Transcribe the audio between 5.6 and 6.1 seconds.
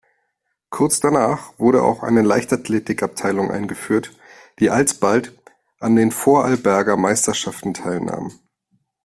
an den